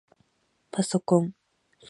[0.71, 1.33] ぱそこん